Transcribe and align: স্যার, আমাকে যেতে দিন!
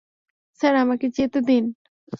স্যার, 0.59 0.75
আমাকে 0.75 1.05
যেতে 1.17 1.39
দিন! 1.41 1.63